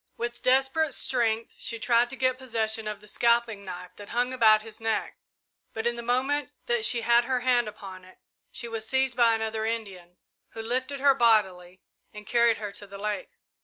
With 0.17 0.41
desperate 0.41 0.95
strength 0.95 1.53
she 1.59 1.77
tried 1.77 2.09
to 2.09 2.15
get 2.15 2.39
possession 2.39 2.87
of 2.87 3.01
the 3.01 3.07
scalping 3.07 3.63
knife 3.63 3.91
that 3.97 4.09
hung 4.09 4.33
about 4.33 4.63
his 4.63 4.81
neck, 4.81 5.19
but 5.75 5.85
in 5.85 5.95
the 5.95 6.01
moment 6.01 6.49
that 6.65 6.85
she 6.85 7.01
had 7.01 7.25
her 7.25 7.41
hand 7.41 7.67
upon 7.67 8.03
it 8.03 8.17
she 8.51 8.67
was 8.67 8.87
seized 8.87 9.15
by 9.15 9.35
another 9.35 9.63
Indian, 9.63 10.17
who 10.53 10.61
lifted 10.63 10.99
her 11.01 11.13
bodily 11.13 11.81
and 12.11 12.25
carried 12.25 12.57
her 12.57 12.71
to 12.71 12.87
the 12.87 12.97
lake. 12.97 13.29